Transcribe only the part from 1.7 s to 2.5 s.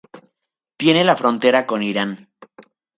Iran.